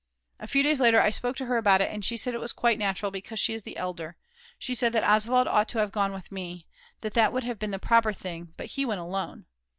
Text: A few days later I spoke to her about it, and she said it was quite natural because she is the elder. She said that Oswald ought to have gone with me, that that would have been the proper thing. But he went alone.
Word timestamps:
A 0.39 0.47
few 0.47 0.63
days 0.63 0.81
later 0.81 0.99
I 0.99 1.11
spoke 1.11 1.35
to 1.35 1.45
her 1.45 1.57
about 1.57 1.79
it, 1.79 1.91
and 1.91 2.03
she 2.03 2.17
said 2.17 2.33
it 2.33 2.39
was 2.39 2.53
quite 2.53 2.79
natural 2.79 3.11
because 3.11 3.39
she 3.39 3.53
is 3.53 3.61
the 3.61 3.77
elder. 3.77 4.17
She 4.57 4.73
said 4.73 4.93
that 4.93 5.03
Oswald 5.07 5.47
ought 5.47 5.69
to 5.69 5.77
have 5.77 5.91
gone 5.91 6.11
with 6.11 6.31
me, 6.31 6.65
that 7.01 7.13
that 7.13 7.31
would 7.31 7.43
have 7.43 7.59
been 7.59 7.69
the 7.69 7.77
proper 7.77 8.11
thing. 8.11 8.51
But 8.57 8.65
he 8.71 8.83
went 8.83 8.99
alone. 9.01 9.45